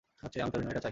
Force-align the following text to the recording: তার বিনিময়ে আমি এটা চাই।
তার 0.21 0.27
বিনিময়ে 0.33 0.57
আমি 0.59 0.65
এটা 0.73 0.79
চাই। 0.83 0.89